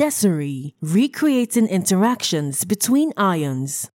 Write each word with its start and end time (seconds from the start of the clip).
DESIREE, 0.00 0.70
recreating 0.80 1.66
interactions 1.66 2.64
between 2.64 3.12
ions. 3.18 3.90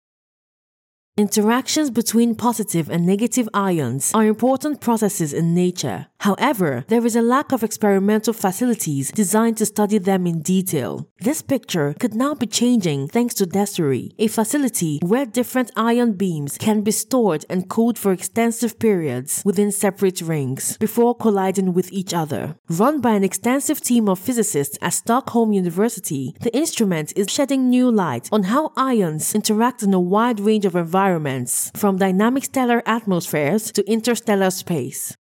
Interactions 1.22 1.88
between 1.88 2.34
positive 2.34 2.90
and 2.90 3.06
negative 3.06 3.48
ions 3.54 4.10
are 4.12 4.26
important 4.26 4.80
processes 4.80 5.32
in 5.32 5.54
nature. 5.54 6.08
However, 6.18 6.84
there 6.88 7.06
is 7.06 7.14
a 7.14 7.22
lack 7.22 7.52
of 7.52 7.62
experimental 7.62 8.32
facilities 8.32 9.12
designed 9.12 9.56
to 9.58 9.66
study 9.66 9.98
them 9.98 10.26
in 10.26 10.42
detail. 10.42 11.08
This 11.21 11.40
picture 11.40 11.94
could 12.00 12.14
now 12.14 12.35
be 12.35 12.46
changing 12.46 13.06
thanks 13.06 13.35
to 13.35 13.46
DESIREE, 13.46 14.14
a 14.18 14.26
facility 14.26 14.98
where 15.00 15.24
different 15.24 15.71
ion 15.76 16.14
beams 16.14 16.58
can 16.58 16.82
be 16.82 16.90
stored 16.90 17.44
and 17.48 17.68
cooled 17.68 17.98
for 17.98 18.10
extensive 18.10 18.80
periods 18.80 19.42
within 19.44 19.70
separate 19.70 20.20
rings 20.22 20.77
before 20.78 21.14
colliding 21.14 21.72
with 21.72 21.92
each 21.92 22.12
other. 22.12 22.56
Run 22.68 23.00
by 23.00 23.12
an 23.12 23.22
extensive 23.22 23.80
team 23.80 24.08
of 24.08 24.18
physicists 24.18 24.77
at 24.82 24.94
Stockholm 24.94 25.52
University, 25.52 26.34
the 26.41 26.56
instrument 26.56 27.12
is 27.14 27.30
shedding 27.30 27.68
new 27.68 27.88
light 27.92 28.28
on 28.32 28.44
how 28.44 28.72
ions 28.77 29.36
interact 29.36 29.84
in 29.84 29.94
a 29.94 30.00
wide 30.00 30.41
range 30.41 30.64
of 30.64 30.74
environments 30.74 31.11
environments, 31.12 31.70
from 31.74 31.98
dynamic 31.98 32.44
stellar 32.44 32.82
atmospheres 32.86 33.70
to 33.72 33.82
interstellar 33.90 34.50
space. 34.50 35.14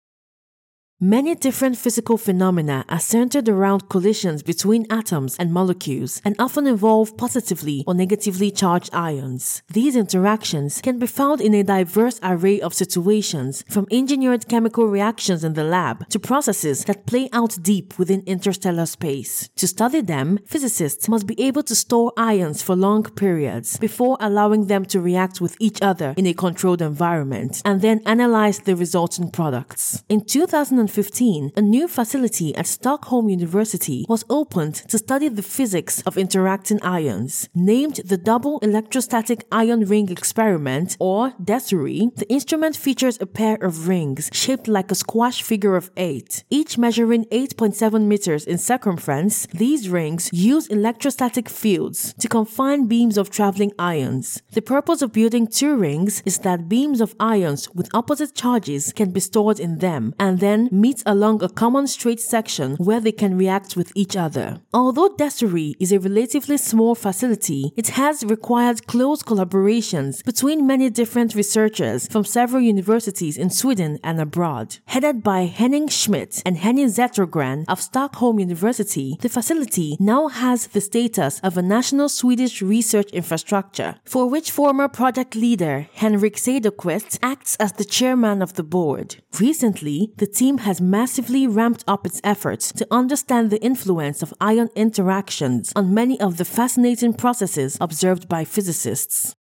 Many 1.00 1.36
different 1.36 1.78
physical 1.78 2.18
phenomena 2.18 2.84
are 2.88 2.98
centered 2.98 3.48
around 3.48 3.88
collisions 3.88 4.42
between 4.42 4.84
atoms 4.90 5.36
and 5.38 5.52
molecules 5.52 6.20
and 6.24 6.34
often 6.40 6.66
involve 6.66 7.16
positively 7.16 7.84
or 7.86 7.94
negatively 7.94 8.50
charged 8.50 8.92
ions. 8.92 9.62
These 9.72 9.94
interactions 9.94 10.80
can 10.80 10.98
be 10.98 11.06
found 11.06 11.40
in 11.40 11.54
a 11.54 11.62
diverse 11.62 12.18
array 12.20 12.60
of 12.60 12.74
situations, 12.74 13.62
from 13.70 13.86
engineered 13.92 14.48
chemical 14.48 14.88
reactions 14.88 15.44
in 15.44 15.52
the 15.52 15.62
lab 15.62 16.08
to 16.08 16.18
processes 16.18 16.84
that 16.86 17.06
play 17.06 17.28
out 17.32 17.56
deep 17.62 17.96
within 17.96 18.24
interstellar 18.26 18.86
space. 18.86 19.50
To 19.54 19.68
study 19.68 20.00
them, 20.00 20.40
physicists 20.46 21.08
must 21.08 21.28
be 21.28 21.40
able 21.40 21.62
to 21.62 21.76
store 21.76 22.12
ions 22.16 22.60
for 22.60 22.74
long 22.74 23.04
periods 23.04 23.76
before 23.76 24.16
allowing 24.18 24.66
them 24.66 24.84
to 24.86 25.00
react 25.00 25.40
with 25.40 25.56
each 25.60 25.80
other 25.80 26.14
in 26.16 26.26
a 26.26 26.34
controlled 26.34 26.82
environment 26.82 27.62
and 27.64 27.82
then 27.82 28.00
analyze 28.04 28.58
the 28.58 28.74
resulting 28.74 29.30
products. 29.30 30.02
In 30.08 30.24
2000 30.24 30.87
2015, 30.88 31.52
a 31.56 31.60
new 31.60 31.86
facility 31.86 32.54
at 32.56 32.66
Stockholm 32.66 33.28
University 33.28 34.06
was 34.08 34.24
opened 34.30 34.74
to 34.88 34.98
study 34.98 35.28
the 35.28 35.42
physics 35.42 36.02
of 36.06 36.16
interacting 36.16 36.82
ions. 36.82 37.48
Named 37.54 37.96
the 38.04 38.16
Double 38.16 38.58
Electrostatic 38.60 39.44
Ion 39.52 39.84
Ring 39.84 40.10
Experiment, 40.10 40.96
or 40.98 41.32
DESIREE, 41.42 42.10
the 42.16 42.28
instrument 42.30 42.74
features 42.76 43.18
a 43.20 43.26
pair 43.26 43.56
of 43.56 43.88
rings 43.88 44.30
shaped 44.32 44.66
like 44.66 44.90
a 44.90 44.94
squash 44.94 45.42
figure 45.42 45.76
of 45.76 45.90
eight, 45.96 46.44
each 46.48 46.78
measuring 46.78 47.24
8.7 47.26 48.06
meters 48.06 48.46
in 48.46 48.58
circumference. 48.58 49.46
These 49.52 49.88
rings 49.88 50.30
use 50.32 50.68
electrostatic 50.68 51.48
fields 51.48 52.14
to 52.18 52.28
confine 52.28 52.86
beams 52.86 53.18
of 53.18 53.30
traveling 53.30 53.72
ions. 53.78 54.42
The 54.52 54.62
purpose 54.62 55.02
of 55.02 55.12
building 55.12 55.46
two 55.46 55.76
rings 55.76 56.22
is 56.24 56.38
that 56.38 56.68
beams 56.68 57.00
of 57.00 57.14
ions 57.20 57.68
with 57.74 57.94
opposite 57.94 58.34
charges 58.34 58.92
can 58.92 59.10
be 59.10 59.20
stored 59.20 59.60
in 59.60 59.78
them 59.78 60.14
and 60.18 60.40
then 60.40 60.68
meet 60.80 61.02
along 61.06 61.42
a 61.42 61.48
common 61.48 61.86
straight 61.86 62.20
section 62.20 62.76
where 62.76 63.00
they 63.00 63.12
can 63.12 63.36
react 63.36 63.76
with 63.76 63.92
each 63.94 64.16
other. 64.16 64.60
Although 64.72 65.14
DESIREE 65.16 65.74
is 65.80 65.92
a 65.92 65.98
relatively 65.98 66.56
small 66.56 66.94
facility, 66.94 67.72
it 67.76 67.88
has 67.88 68.24
required 68.24 68.86
close 68.86 69.22
collaborations 69.22 70.24
between 70.24 70.66
many 70.66 70.90
different 70.90 71.34
researchers 71.34 72.06
from 72.08 72.24
several 72.24 72.62
universities 72.62 73.36
in 73.36 73.50
Sweden 73.50 73.98
and 74.02 74.20
abroad. 74.20 74.78
Headed 74.86 75.22
by 75.22 75.46
Henning 75.46 75.88
Schmidt 75.88 76.42
and 76.46 76.56
Henning 76.58 76.88
Zettergren 76.88 77.64
of 77.68 77.80
Stockholm 77.80 78.38
University, 78.38 79.16
the 79.20 79.28
facility 79.28 79.96
now 80.00 80.28
has 80.28 80.68
the 80.68 80.80
status 80.80 81.40
of 81.40 81.56
a 81.56 81.62
national 81.62 82.08
Swedish 82.08 82.62
research 82.62 83.10
infrastructure, 83.12 83.96
for 84.04 84.28
which 84.28 84.50
former 84.50 84.88
project 84.88 85.34
leader 85.34 85.88
Henrik 85.94 86.36
Cederqvist 86.36 87.18
acts 87.22 87.56
as 87.56 87.72
the 87.72 87.84
chairman 87.84 88.42
of 88.42 88.54
the 88.54 88.62
board. 88.62 89.16
Recently, 89.40 90.12
the 90.16 90.26
team 90.26 90.58
has 90.68 90.82
massively 90.82 91.46
ramped 91.46 91.82
up 91.88 92.04
its 92.04 92.20
efforts 92.22 92.72
to 92.74 92.86
understand 92.90 93.48
the 93.48 93.62
influence 93.62 94.22
of 94.22 94.34
ion 94.38 94.68
interactions 94.74 95.72
on 95.74 95.94
many 95.94 96.20
of 96.20 96.36
the 96.36 96.44
fascinating 96.44 97.14
processes 97.14 97.78
observed 97.80 98.28
by 98.28 98.44
physicists. 98.44 99.34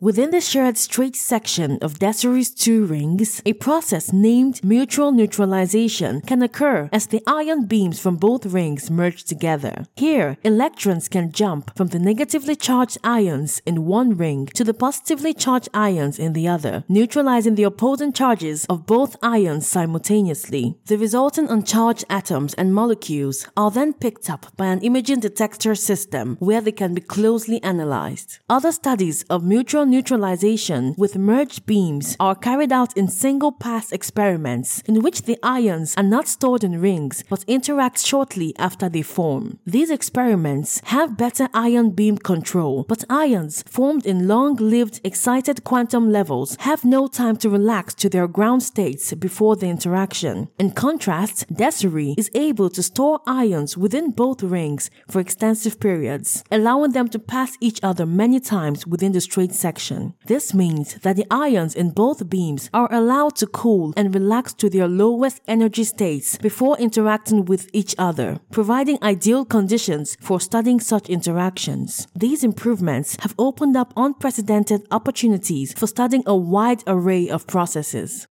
Within 0.00 0.30
the 0.30 0.40
shared 0.40 0.78
straight 0.78 1.16
section 1.16 1.76
of 1.82 1.98
DESIREE's 1.98 2.50
two 2.50 2.86
rings, 2.86 3.42
a 3.44 3.54
process 3.54 4.12
named 4.12 4.62
mutual 4.62 5.10
neutralization 5.10 6.20
can 6.20 6.40
occur 6.40 6.88
as 6.92 7.08
the 7.08 7.20
ion 7.26 7.64
beams 7.64 7.98
from 7.98 8.14
both 8.14 8.46
rings 8.46 8.92
merge 8.92 9.24
together. 9.24 9.86
Here, 9.96 10.36
electrons 10.44 11.08
can 11.08 11.32
jump 11.32 11.76
from 11.76 11.88
the 11.88 11.98
negatively 11.98 12.54
charged 12.54 12.98
ions 13.02 13.60
in 13.66 13.86
one 13.86 14.16
ring 14.16 14.46
to 14.54 14.62
the 14.62 14.72
positively 14.72 15.34
charged 15.34 15.68
ions 15.74 16.16
in 16.16 16.32
the 16.32 16.46
other, 16.46 16.84
neutralizing 16.88 17.56
the 17.56 17.64
opposing 17.64 18.12
charges 18.12 18.66
of 18.66 18.86
both 18.86 19.16
ions 19.20 19.66
simultaneously. 19.66 20.78
The 20.86 20.96
resulting 20.96 21.48
uncharged 21.48 22.04
atoms 22.08 22.54
and 22.54 22.72
molecules 22.72 23.48
are 23.56 23.72
then 23.72 23.94
picked 23.94 24.30
up 24.30 24.56
by 24.56 24.66
an 24.66 24.80
imaging 24.82 25.18
detector 25.18 25.74
system 25.74 26.36
where 26.38 26.60
they 26.60 26.70
can 26.70 26.94
be 26.94 27.00
closely 27.00 27.60
analyzed. 27.64 28.38
Other 28.48 28.70
studies 28.70 29.24
of 29.24 29.42
mutual 29.42 29.87
neutralization 29.88 30.94
with 30.96 31.16
merged 31.16 31.66
beams 31.66 32.16
are 32.20 32.34
carried 32.34 32.72
out 32.72 32.96
in 32.96 33.08
single 33.08 33.52
pass 33.52 33.90
experiments 33.92 34.82
in 34.82 35.02
which 35.02 35.22
the 35.22 35.38
ions 35.42 35.94
are 35.96 36.02
not 36.02 36.28
stored 36.28 36.62
in 36.62 36.80
rings 36.80 37.24
but 37.28 37.44
interact 37.46 37.98
shortly 38.04 38.54
after 38.58 38.88
they 38.88 39.02
form. 39.02 39.58
These 39.66 39.90
experiments 39.90 40.80
have 40.84 41.16
better 41.16 41.48
ion 41.54 41.90
beam 41.90 42.18
control, 42.18 42.84
but 42.88 43.04
ions 43.08 43.62
formed 43.62 44.04
in 44.04 44.28
long 44.28 44.56
lived 44.56 45.00
excited 45.02 45.64
quantum 45.64 46.12
levels 46.12 46.56
have 46.60 46.84
no 46.84 47.06
time 47.06 47.36
to 47.38 47.48
relax 47.48 47.94
to 47.94 48.08
their 48.08 48.28
ground 48.28 48.62
states 48.62 49.14
before 49.14 49.56
the 49.56 49.66
interaction. 49.66 50.48
In 50.58 50.72
contrast, 50.72 51.46
DESIREE 51.52 52.14
is 52.18 52.30
able 52.34 52.68
to 52.70 52.82
store 52.82 53.20
ions 53.26 53.76
within 53.76 54.10
both 54.10 54.42
rings 54.42 54.90
for 55.10 55.20
extensive 55.20 55.80
periods, 55.80 56.44
allowing 56.50 56.92
them 56.92 57.08
to 57.08 57.18
pass 57.18 57.56
each 57.60 57.80
other 57.82 58.04
many 58.06 58.38
times 58.40 58.86
within 58.86 59.12
the 59.12 59.20
straight 59.20 59.54
section. 59.54 59.77
This 60.26 60.54
means 60.54 60.94
that 61.02 61.16
the 61.16 61.26
ions 61.30 61.74
in 61.74 61.90
both 61.90 62.28
beams 62.28 62.70
are 62.72 62.92
allowed 62.92 63.36
to 63.36 63.46
cool 63.46 63.92
and 63.96 64.14
relax 64.14 64.52
to 64.54 64.68
their 64.68 64.88
lowest 64.88 65.40
energy 65.46 65.84
states 65.84 66.36
before 66.38 66.78
interacting 66.78 67.44
with 67.44 67.68
each 67.72 67.94
other, 67.98 68.40
providing 68.50 68.98
ideal 69.02 69.44
conditions 69.44 70.16
for 70.20 70.40
studying 70.40 70.80
such 70.80 71.08
interactions. 71.08 72.06
These 72.14 72.44
improvements 72.44 73.16
have 73.20 73.34
opened 73.38 73.76
up 73.76 73.92
unprecedented 73.96 74.86
opportunities 74.90 75.72
for 75.72 75.86
studying 75.86 76.24
a 76.26 76.36
wide 76.36 76.82
array 76.86 77.28
of 77.28 77.46
processes. 77.46 78.26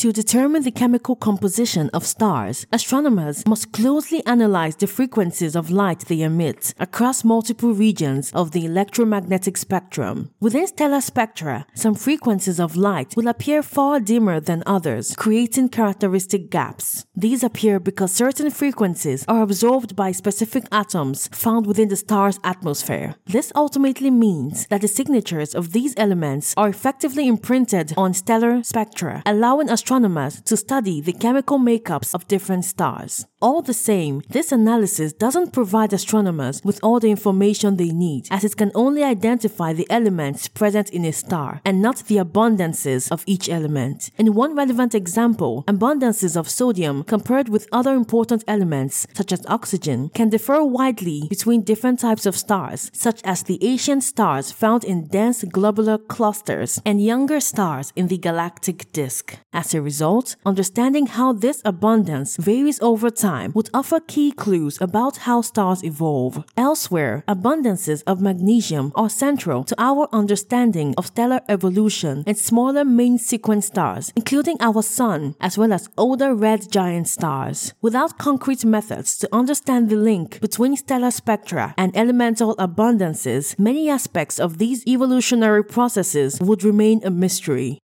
To 0.00 0.12
determine 0.12 0.62
the 0.62 0.70
chemical 0.70 1.16
composition 1.16 1.88
of 1.94 2.04
stars, 2.04 2.66
astronomers 2.70 3.46
must 3.46 3.72
closely 3.72 4.22
analyze 4.26 4.76
the 4.76 4.86
frequencies 4.86 5.56
of 5.56 5.70
light 5.70 6.00
they 6.00 6.20
emit 6.20 6.74
across 6.78 7.24
multiple 7.24 7.72
regions 7.72 8.30
of 8.34 8.50
the 8.50 8.66
electromagnetic 8.66 9.56
spectrum. 9.56 10.32
Within 10.38 10.66
stellar 10.66 11.00
spectra, 11.00 11.66
some 11.72 11.94
frequencies 11.94 12.60
of 12.60 12.76
light 12.76 13.16
will 13.16 13.26
appear 13.26 13.62
far 13.62 13.98
dimmer 13.98 14.38
than 14.38 14.62
others, 14.66 15.16
creating 15.16 15.70
characteristic 15.70 16.50
gaps. 16.50 17.06
These 17.16 17.42
appear 17.42 17.80
because 17.80 18.12
certain 18.12 18.50
frequencies 18.50 19.24
are 19.26 19.40
absorbed 19.40 19.96
by 19.96 20.12
specific 20.12 20.64
atoms 20.70 21.30
found 21.32 21.66
within 21.66 21.88
the 21.88 21.96
star's 21.96 22.38
atmosphere. 22.44 23.14
This 23.24 23.50
ultimately 23.54 24.10
means 24.10 24.66
that 24.66 24.82
the 24.82 24.88
signatures 24.88 25.54
of 25.54 25.72
these 25.72 25.94
elements 25.96 26.52
are 26.58 26.68
effectively 26.68 27.26
imprinted 27.26 27.94
on 27.96 28.12
stellar 28.12 28.62
spectra, 28.62 29.22
allowing 29.24 29.70
astronomers 29.70 29.85
astronomers 29.86 30.40
to 30.42 30.56
study 30.56 31.00
the 31.00 31.12
chemical 31.12 31.60
makeups 31.60 32.12
of 32.12 32.26
different 32.26 32.64
stars. 32.64 33.24
All 33.42 33.60
the 33.60 33.74
same, 33.74 34.22
this 34.30 34.50
analysis 34.50 35.12
doesn't 35.12 35.52
provide 35.52 35.92
astronomers 35.92 36.62
with 36.64 36.80
all 36.82 36.98
the 36.98 37.10
information 37.10 37.76
they 37.76 37.90
need, 37.90 38.26
as 38.30 38.44
it 38.44 38.56
can 38.56 38.72
only 38.74 39.04
identify 39.04 39.74
the 39.74 39.86
elements 39.90 40.48
present 40.48 40.88
in 40.88 41.04
a 41.04 41.12
star 41.12 41.60
and 41.62 41.82
not 41.82 41.98
the 42.06 42.16
abundances 42.16 43.12
of 43.12 43.24
each 43.26 43.50
element. 43.50 44.10
In 44.16 44.32
one 44.32 44.56
relevant 44.56 44.94
example, 44.94 45.64
abundances 45.68 46.34
of 46.34 46.48
sodium 46.48 47.04
compared 47.04 47.50
with 47.50 47.68
other 47.72 47.92
important 47.92 48.42
elements, 48.48 49.06
such 49.12 49.32
as 49.32 49.44
oxygen, 49.48 50.08
can 50.14 50.30
differ 50.30 50.64
widely 50.64 51.26
between 51.28 51.60
different 51.60 52.00
types 52.00 52.24
of 52.24 52.36
stars, 52.36 52.90
such 52.94 53.20
as 53.22 53.42
the 53.42 53.62
ancient 53.62 54.02
stars 54.02 54.50
found 54.50 54.82
in 54.82 55.08
dense 55.08 55.44
globular 55.44 55.98
clusters 55.98 56.80
and 56.86 57.04
younger 57.04 57.40
stars 57.40 57.92
in 57.96 58.06
the 58.06 58.16
galactic 58.16 58.90
disk. 58.92 59.36
As 59.52 59.74
a 59.74 59.82
result, 59.82 60.36
understanding 60.46 61.04
how 61.04 61.34
this 61.34 61.60
abundance 61.66 62.38
varies 62.38 62.80
over 62.80 63.10
time 63.10 63.25
time 63.26 63.50
would 63.54 63.70
offer 63.74 63.98
key 64.00 64.30
clues 64.30 64.74
about 64.80 65.14
how 65.26 65.38
stars 65.40 65.82
evolve. 65.82 66.44
Elsewhere, 66.56 67.24
abundances 67.26 68.00
of 68.06 68.20
magnesium 68.20 68.92
are 68.94 69.10
central 69.24 69.64
to 69.64 69.74
our 69.78 70.08
understanding 70.12 70.94
of 70.96 71.06
stellar 71.06 71.40
evolution 71.48 72.22
and 72.26 72.38
smaller 72.38 72.84
main 72.84 73.18
sequence 73.18 73.66
stars, 73.66 74.12
including 74.14 74.56
our 74.60 74.82
Sun, 74.82 75.34
as 75.40 75.58
well 75.58 75.72
as 75.72 75.88
older 75.98 76.34
red 76.34 76.70
giant 76.70 77.08
stars. 77.08 77.74
Without 77.82 78.18
concrete 78.18 78.64
methods 78.64 79.18
to 79.18 79.28
understand 79.32 79.88
the 79.88 79.96
link 79.96 80.40
between 80.40 80.76
stellar 80.76 81.10
spectra 81.10 81.74
and 81.76 81.96
elemental 81.96 82.54
abundances, 82.56 83.58
many 83.58 83.90
aspects 83.90 84.38
of 84.38 84.58
these 84.58 84.86
evolutionary 84.86 85.64
processes 85.64 86.38
would 86.40 86.62
remain 86.62 87.00
a 87.04 87.10
mystery. 87.10 87.80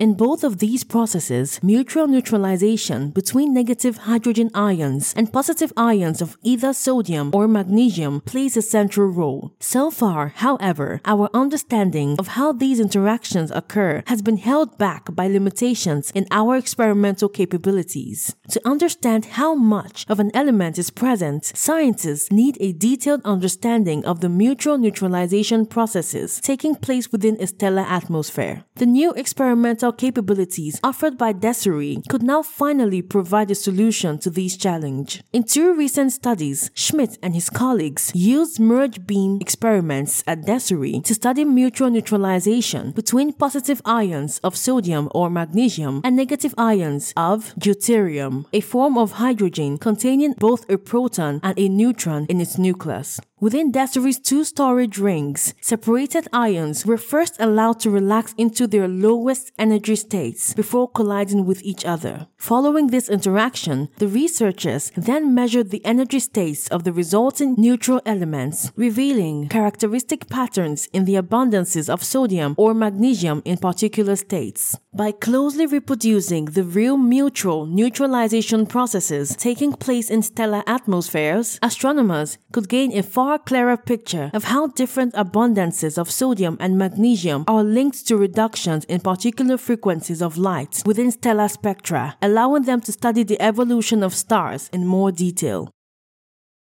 In 0.00 0.14
both 0.14 0.44
of 0.44 0.60
these 0.60 0.82
processes, 0.82 1.60
mutual 1.62 2.08
neutralization 2.08 3.10
between 3.10 3.52
negative 3.52 4.08
hydrogen 4.08 4.50
ions 4.54 5.12
and 5.14 5.30
positive 5.30 5.74
ions 5.76 6.22
of 6.22 6.38
either 6.42 6.72
sodium 6.72 7.30
or 7.34 7.46
magnesium 7.46 8.22
plays 8.22 8.56
a 8.56 8.62
central 8.62 9.08
role. 9.08 9.54
So 9.60 9.90
far, 9.90 10.28
however, 10.36 11.02
our 11.04 11.28
understanding 11.34 12.16
of 12.18 12.28
how 12.28 12.50
these 12.50 12.80
interactions 12.80 13.50
occur 13.50 14.02
has 14.06 14.22
been 14.22 14.38
held 14.38 14.78
back 14.78 15.14
by 15.14 15.26
limitations 15.26 16.10
in 16.12 16.26
our 16.30 16.56
experimental 16.56 17.28
capabilities. 17.28 18.34
To 18.52 18.66
understand 18.66 19.36
how 19.36 19.54
much 19.54 20.06
of 20.08 20.18
an 20.18 20.30
element 20.32 20.78
is 20.78 20.88
present, 20.88 21.52
scientists 21.54 22.32
need 22.32 22.56
a 22.58 22.72
detailed 22.72 23.20
understanding 23.26 24.02
of 24.06 24.22
the 24.22 24.30
mutual 24.30 24.78
neutralization 24.78 25.66
processes 25.66 26.40
taking 26.40 26.74
place 26.74 27.12
within 27.12 27.36
a 27.38 27.46
stellar 27.46 27.82
atmosphere. 27.82 28.64
The 28.76 28.86
new 28.86 29.12
experimental 29.12 29.89
capabilities 29.92 30.78
offered 30.82 31.16
by 31.16 31.32
Desiree 31.32 32.02
could 32.08 32.22
now 32.22 32.42
finally 32.42 33.02
provide 33.02 33.50
a 33.50 33.54
solution 33.54 34.18
to 34.18 34.30
this 34.30 34.56
challenge. 34.56 35.22
In 35.32 35.44
two 35.44 35.74
recent 35.74 36.12
studies, 36.12 36.70
Schmidt 36.74 37.18
and 37.22 37.34
his 37.34 37.50
colleagues 37.50 38.12
used 38.14 38.60
merge 38.60 39.06
beam 39.06 39.38
experiments 39.40 40.22
at 40.26 40.44
Desiree 40.46 41.00
to 41.00 41.14
study 41.14 41.44
mutual 41.44 41.90
neutralization 41.90 42.92
between 42.92 43.32
positive 43.32 43.80
ions 43.84 44.38
of 44.44 44.56
sodium 44.56 45.08
or 45.14 45.30
magnesium 45.30 46.00
and 46.04 46.16
negative 46.16 46.54
ions 46.58 47.12
of 47.16 47.54
deuterium, 47.58 48.44
a 48.52 48.60
form 48.60 48.98
of 48.98 49.12
hydrogen 49.12 49.78
containing 49.78 50.34
both 50.34 50.68
a 50.68 50.76
proton 50.76 51.40
and 51.42 51.58
a 51.58 51.68
neutron 51.68 52.26
in 52.28 52.40
its 52.40 52.58
nucleus. 52.58 53.20
Within 53.40 53.72
Desiree's 53.72 54.18
two 54.18 54.44
storage 54.44 54.98
rings, 54.98 55.54
separated 55.62 56.28
ions 56.30 56.84
were 56.84 56.98
first 56.98 57.36
allowed 57.40 57.80
to 57.80 57.88
relax 57.88 58.34
into 58.36 58.66
their 58.66 58.86
lowest 58.86 59.50
energy 59.58 59.79
states 59.88 60.54
before 60.54 60.88
colliding 60.88 61.46
with 61.46 61.62
each 61.62 61.84
other. 61.84 62.26
Following 62.36 62.88
this 62.88 63.08
interaction, 63.08 63.88
the 63.98 64.08
researchers 64.08 64.92
then 64.96 65.34
measured 65.34 65.70
the 65.70 65.84
energy 65.84 66.18
states 66.18 66.68
of 66.68 66.84
the 66.84 66.92
resulting 66.92 67.54
neutral 67.56 68.00
elements, 68.04 68.72
revealing 68.76 69.48
characteristic 69.48 70.28
patterns 70.28 70.88
in 70.92 71.04
the 71.04 71.14
abundances 71.14 71.88
of 71.88 72.04
sodium 72.04 72.54
or 72.56 72.74
magnesium 72.74 73.42
in 73.44 73.56
particular 73.58 74.16
states. 74.16 74.76
By 74.92 75.12
closely 75.12 75.66
reproducing 75.66 76.46
the 76.46 76.64
real 76.64 76.96
mutual 76.96 77.64
neutralization 77.66 78.66
processes 78.66 79.36
taking 79.36 79.72
place 79.72 80.10
in 80.10 80.22
stellar 80.22 80.64
atmospheres, 80.66 81.58
astronomers 81.62 82.38
could 82.52 82.68
gain 82.68 82.96
a 82.96 83.02
far 83.02 83.38
clearer 83.38 83.76
picture 83.76 84.30
of 84.34 84.44
how 84.44 84.66
different 84.66 85.14
abundances 85.14 85.96
of 85.96 86.10
sodium 86.10 86.56
and 86.58 86.76
magnesium 86.76 87.44
are 87.46 87.62
linked 87.62 88.06
to 88.06 88.16
reductions 88.16 88.84
in 88.86 89.00
particular 89.00 89.56
frequencies 89.60 90.22
of 90.22 90.38
light 90.38 90.82
within 90.86 91.10
stellar 91.10 91.48
spectra, 91.48 92.16
allowing 92.20 92.64
them 92.64 92.80
to 92.80 92.92
study 92.92 93.22
the 93.22 93.40
evolution 93.40 94.02
of 94.02 94.14
stars 94.14 94.68
in 94.72 94.86
more 94.86 95.12
detail. 95.12 95.70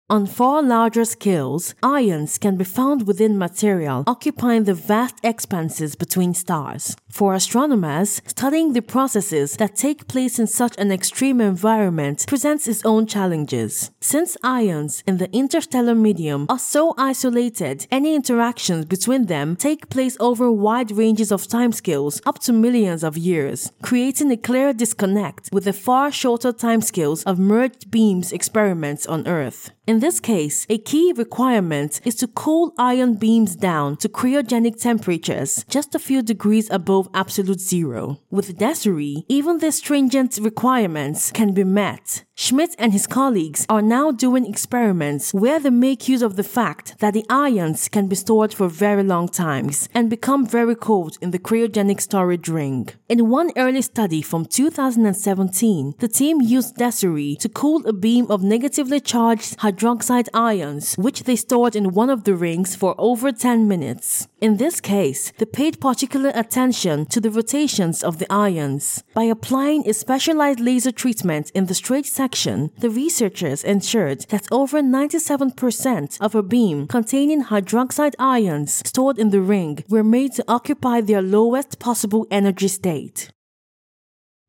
On 0.10 0.26
far 0.26 0.64
larger 0.64 1.04
scales, 1.04 1.76
ions 1.84 2.38
can 2.38 2.56
be 2.56 2.64
found 2.64 3.06
within 3.06 3.38
material 3.38 4.06
occupying 4.08 4.64
the 4.64 4.74
vast 4.74 5.16
expanses 5.22 5.96
between 5.96 6.34
stars. 6.34 6.96
For 7.10 7.34
astronomers, 7.34 8.22
studying 8.28 8.74
the 8.74 8.82
processes 8.82 9.56
that 9.58 9.76
take 9.76 10.08
place 10.08 10.38
in 10.40 10.46
such 10.46 10.76
an 10.78 10.92
extreme 10.92 11.40
environment 11.40 12.26
presents 12.28 12.68
its 12.68 12.86
own 12.86 13.08
challenges. 13.08 13.92
Since 14.02 14.38
ions 14.44 15.04
in 15.08 15.18
the 15.18 15.32
interstellar 15.34 15.96
medium 15.96 16.46
are 16.50 16.60
so 16.60 16.94
isolated, 16.98 17.88
any 17.92 18.14
interactions 18.14 18.86
between 18.86 19.28
them 19.28 19.56
take 19.56 19.90
place 19.90 20.18
over 20.20 20.52
wide 20.52 20.92
ranges 20.92 21.32
of 21.32 21.48
timescales 21.48 22.22
up 22.26 22.40
to 22.40 22.54
millions 22.54 23.04
of 23.04 23.18
years, 23.18 23.72
creating 23.82 24.30
a 24.32 24.38
clear 24.38 24.74
disconnect 24.74 25.50
with 25.52 25.64
the 25.64 25.74
far 25.74 26.12
shorter 26.12 26.52
timescales 26.52 27.24
of 27.26 27.40
merged 27.40 27.90
beams 27.90 28.32
experiments 28.32 29.08
on 29.08 29.28
Earth. 29.28 29.72
In 29.88 30.02
this 30.02 30.20
case, 30.20 30.66
a 30.70 30.78
key 30.78 31.14
requirement 31.16 32.02
is 32.04 32.16
to 32.16 32.28
cool 32.28 32.74
ion 32.78 33.14
beams 33.14 33.56
down 33.56 33.96
to 33.98 34.10
cryogenic 34.10 34.82
temperatures 34.82 35.64
just 35.70 35.96
a 35.96 36.00
few 36.00 36.22
degrees 36.22 36.70
above 36.70 36.97
absolute 37.14 37.62
zero. 37.62 38.20
With 38.30 38.58
Desiree, 38.58 39.26
even 39.28 39.60
the 39.60 39.72
stringent 39.72 40.40
requirements 40.42 41.32
can 41.32 41.54
be 41.54 41.64
met. 41.64 42.24
Schmidt 42.40 42.76
and 42.78 42.94
his 42.94 43.08
colleagues 43.08 43.66
are 43.68 43.82
now 43.82 44.12
doing 44.12 44.46
experiments 44.46 45.34
where 45.34 45.60
they 45.60 45.72
make 45.72 46.08
use 46.08 46.22
of 46.22 46.36
the 46.36 46.44
fact 46.44 46.96
that 47.00 47.16
the 47.16 47.26
ions 47.30 47.90
can 47.90 48.08
be 48.08 48.16
stored 48.16 48.54
for 48.54 48.68
very 48.68 49.04
long 49.04 49.28
times 49.28 49.90
and 49.94 50.08
become 50.08 50.46
very 50.46 50.76
cold 50.76 51.18
in 51.20 51.32
the 51.32 51.40
cryogenic 51.40 52.00
storage 52.00 52.48
ring. 52.48 52.90
In 53.10 53.30
one 53.30 53.52
early 53.58 53.82
study 53.82 54.22
from 54.22 54.46
2017, 54.46 55.96
the 55.98 56.08
team 56.08 56.40
used 56.42 56.76
Desiree 56.76 57.38
to 57.38 57.50
cool 57.50 57.86
a 57.88 57.94
beam 57.94 58.30
of 58.30 58.44
negatively 58.44 59.00
charged 59.00 59.58
hydroxide 59.58 60.30
ions, 60.34 60.94
which 60.96 61.24
they 61.24 61.36
stored 61.36 61.76
in 61.76 61.96
one 61.96 62.12
of 62.12 62.24
the 62.24 62.36
rings 62.36 62.76
for 62.76 62.94
over 63.00 63.32
10 63.32 63.68
minutes. 63.68 64.28
In 64.40 64.58
this 64.58 64.80
case, 64.80 65.34
they 65.40 65.46
paid 65.46 65.82
particular 65.82 66.32
attention 66.36 66.87
to 66.88 67.20
the 67.20 67.30
rotations 67.30 68.04
of 68.04 68.18
the 68.18 68.32
ions. 68.32 69.04
By 69.14 69.24
applying 69.24 69.88
a 69.88 69.94
specialized 69.94 70.60
laser 70.60 70.92
treatment 70.92 71.52
in 71.54 71.66
the 71.66 71.74
straight 71.74 72.06
section, 72.06 72.72
the 72.80 72.90
researchers 72.90 73.64
ensured 73.64 74.22
that 74.30 74.48
over 74.52 74.82
97% 74.82 76.22
of 76.22 76.36
a 76.36 76.42
beam 76.42 76.88
containing 76.88 77.44
hydroxide 77.44 78.16
ions 78.18 78.82
stored 78.88 79.18
in 79.20 79.32
the 79.32 79.42
ring 79.42 79.84
were 79.90 80.04
made 80.04 80.34
to 80.34 80.46
occupy 80.48 81.02
their 81.02 81.22
lowest 81.22 81.80
possible 81.80 82.26
energy 82.32 82.68
state. 82.68 83.30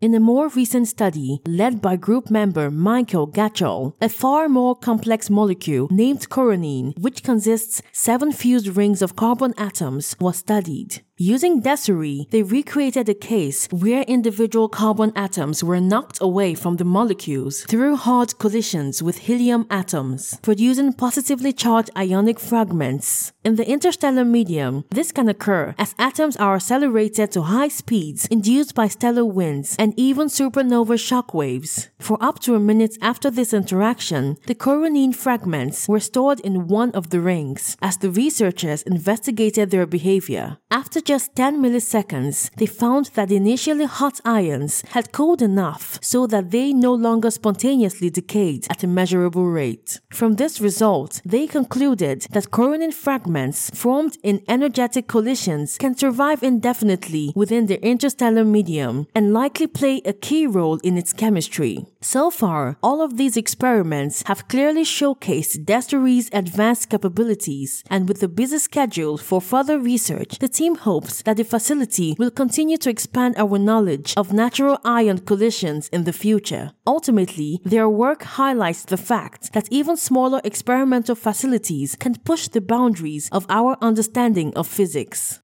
In 0.00 0.14
a 0.14 0.20
more 0.20 0.46
recent 0.46 0.86
study 0.86 1.40
led 1.44 1.82
by 1.82 1.96
group 1.96 2.30
member 2.30 2.70
Michael 2.70 3.26
Gatchell, 3.26 3.94
a 4.00 4.08
far 4.08 4.48
more 4.48 4.76
complex 4.76 5.28
molecule 5.28 5.88
named 5.90 6.28
coronene, 6.28 6.94
which 6.96 7.24
consists 7.24 7.82
seven 7.90 8.30
fused 8.30 8.68
rings 8.76 9.02
of 9.02 9.16
carbon 9.16 9.54
atoms, 9.58 10.14
was 10.20 10.36
studied. 10.36 11.02
Using 11.20 11.58
Desiree, 11.58 12.28
they 12.30 12.44
recreated 12.44 13.08
a 13.08 13.14
case 13.14 13.66
where 13.72 14.02
individual 14.02 14.68
carbon 14.68 15.10
atoms 15.16 15.64
were 15.64 15.80
knocked 15.80 16.18
away 16.20 16.54
from 16.54 16.76
the 16.76 16.84
molecules 16.84 17.62
through 17.62 17.96
hard 17.96 18.38
collisions 18.38 19.02
with 19.02 19.18
helium 19.18 19.66
atoms, 19.68 20.38
producing 20.42 20.92
positively 20.92 21.52
charged 21.52 21.90
ionic 21.96 22.38
fragments. 22.38 23.32
In 23.42 23.56
the 23.56 23.68
interstellar 23.68 24.24
medium, 24.24 24.84
this 24.90 25.10
can 25.10 25.28
occur 25.28 25.74
as 25.76 25.92
atoms 25.98 26.36
are 26.36 26.54
accelerated 26.54 27.32
to 27.32 27.42
high 27.42 27.66
speeds 27.66 28.26
induced 28.26 28.76
by 28.76 28.86
stellar 28.86 29.24
winds 29.24 29.74
and 29.76 29.94
even 29.96 30.28
supernova 30.28 30.96
shockwaves. 30.96 31.88
For 31.98 32.16
up 32.20 32.38
to 32.40 32.54
a 32.54 32.60
minute 32.60 32.96
after 33.02 33.28
this 33.28 33.52
interaction, 33.52 34.36
the 34.46 34.54
coronene 34.54 35.12
fragments 35.12 35.88
were 35.88 35.98
stored 35.98 36.38
in 36.40 36.68
one 36.68 36.92
of 36.92 37.10
the 37.10 37.20
rings 37.20 37.76
as 37.82 37.96
the 37.96 38.10
researchers 38.10 38.82
investigated 38.82 39.72
their 39.72 39.84
behavior. 39.84 40.58
After 40.70 41.00
just 41.08 41.34
10 41.36 41.62
milliseconds, 41.62 42.50
they 42.56 42.66
found 42.66 43.06
that 43.14 43.32
initially 43.32 43.86
hot 43.86 44.20
ions 44.26 44.82
had 44.90 45.10
cooled 45.10 45.40
enough 45.40 45.98
so 46.02 46.26
that 46.26 46.50
they 46.50 46.74
no 46.74 46.92
longer 46.92 47.30
spontaneously 47.30 48.10
decayed 48.10 48.66
at 48.68 48.84
a 48.84 48.86
measurable 48.86 49.46
rate. 49.46 50.00
From 50.10 50.34
this 50.34 50.60
result, 50.60 51.22
they 51.24 51.46
concluded 51.46 52.26
that 52.32 52.50
coronene 52.50 52.92
fragments 52.92 53.70
formed 53.70 54.18
in 54.22 54.44
energetic 54.48 55.08
collisions 55.08 55.78
can 55.78 55.96
survive 55.96 56.42
indefinitely 56.42 57.32
within 57.34 57.64
the 57.68 57.82
interstellar 57.82 58.44
medium 58.44 59.06
and 59.14 59.32
likely 59.32 59.66
play 59.66 60.02
a 60.04 60.12
key 60.12 60.46
role 60.46 60.76
in 60.84 60.98
its 60.98 61.14
chemistry. 61.14 61.86
So 62.02 62.30
far, 62.30 62.76
all 62.82 63.00
of 63.00 63.16
these 63.16 63.38
experiments 63.38 64.24
have 64.26 64.46
clearly 64.48 64.84
showcased 64.84 65.64
Desiree's 65.64 66.28
advanced 66.34 66.90
capabilities, 66.90 67.82
and 67.88 68.06
with 68.08 68.22
a 68.22 68.28
busy 68.28 68.58
schedule 68.58 69.16
for 69.16 69.40
further 69.40 69.78
research, 69.78 70.38
the 70.38 70.48
team 70.48 70.74
hopes 70.76 70.97
hopes 70.98 71.22
that 71.22 71.36
the 71.36 71.44
facility 71.44 72.16
will 72.18 72.30
continue 72.30 72.76
to 72.76 72.90
expand 72.90 73.34
our 73.36 73.58
knowledge 73.58 74.14
of 74.16 74.32
natural 74.32 74.78
ion 74.84 75.18
collisions 75.18 75.88
in 75.92 76.04
the 76.04 76.12
future. 76.12 76.72
Ultimately, 76.86 77.60
their 77.64 77.88
work 77.88 78.22
highlights 78.38 78.84
the 78.84 78.96
fact 78.96 79.52
that 79.52 79.68
even 79.70 79.96
smaller 79.96 80.40
experimental 80.44 81.14
facilities 81.14 81.96
can 81.96 82.14
push 82.30 82.48
the 82.48 82.60
boundaries 82.60 83.28
of 83.30 83.46
our 83.48 83.76
understanding 83.80 84.52
of 84.56 84.66
physics. 84.66 85.40